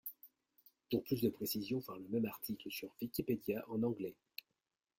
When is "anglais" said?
3.83-4.15